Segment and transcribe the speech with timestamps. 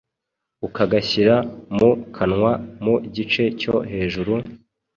[0.67, 1.35] ukagashyira
[1.77, 2.51] mu kanwa
[2.83, 4.33] mu gice cyo hejuru,